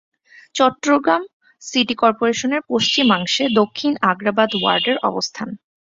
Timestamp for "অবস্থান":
5.03-5.49